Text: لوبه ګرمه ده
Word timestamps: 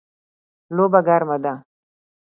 لوبه 0.75 0.99
ګرمه 1.07 1.37
ده 1.43 1.53